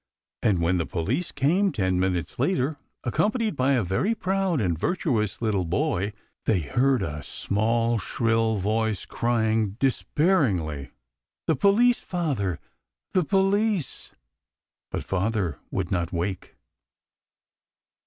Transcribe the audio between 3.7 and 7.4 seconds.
a very proud and virtuous little boy, they heard a